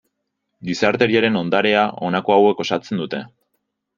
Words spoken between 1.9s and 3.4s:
honako hauek osatzen dute.